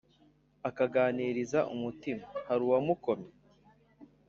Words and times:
Akiganiriza 0.67 1.59
umutima 1.73 2.25
haruwamukomye 2.47 3.29